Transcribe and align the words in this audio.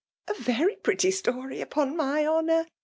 A 0.27 0.33
very 0.33 0.77
pretty 0.77 1.11
story, 1.11 1.61
upon 1.61 1.95
my 1.95 2.25
honour 2.25 2.65